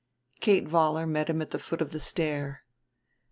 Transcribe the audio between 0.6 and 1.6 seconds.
Vollar met him at the